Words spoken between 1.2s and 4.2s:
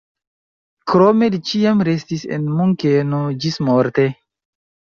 li ĉiam restis en Munkeno ĝismorte.